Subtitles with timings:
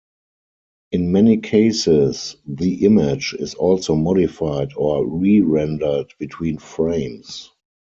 [0.91, 7.51] In many cases, the image is also modified or re-rendered between frames.